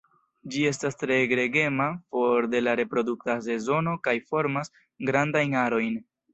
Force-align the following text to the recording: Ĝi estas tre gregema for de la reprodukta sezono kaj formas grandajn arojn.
Ĝi 0.53 0.61
estas 0.69 0.95
tre 1.01 1.17
gregema 1.31 1.87
for 2.15 2.49
de 2.55 2.63
la 2.65 2.75
reprodukta 2.81 3.37
sezono 3.51 3.95
kaj 4.09 4.17
formas 4.33 4.77
grandajn 5.13 5.59
arojn. 5.69 6.05